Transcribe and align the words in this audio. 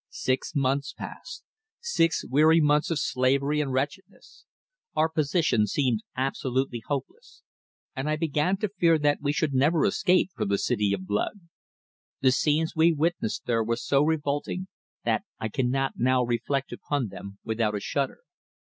Six 0.09 0.53
months 0.55 0.93
passed; 0.93 1.43
six 1.79 2.25
weary 2.27 2.59
months 2.59 2.89
of 2.89 2.97
slavery 2.97 3.61
and 3.61 3.71
wretchedness. 3.71 4.45
Our 4.95 5.07
position 5.07 5.67
seemed 5.67 6.01
absolutely 6.17 6.81
hopeless, 6.87 7.43
and 7.95 8.09
I 8.09 8.15
began 8.15 8.57
to 8.61 8.69
fear 8.69 8.97
that 8.97 9.19
we 9.21 9.31
should 9.31 9.53
never 9.53 9.85
escape 9.85 10.31
from 10.33 10.47
the 10.47 10.57
City 10.57 10.91
of 10.93 11.05
Blood. 11.05 11.41
The 12.19 12.31
scenes 12.31 12.73
we 12.75 12.91
witnessed 12.93 13.45
there 13.45 13.63
were 13.63 13.75
so 13.75 14.01
revolting, 14.03 14.67
that 15.05 15.21
I 15.39 15.49
cannot 15.49 15.91
now 15.97 16.23
reflect 16.23 16.71
upon 16.71 17.09
them 17.09 17.37
without 17.45 17.75
a 17.75 17.79
shudder. 17.79 18.21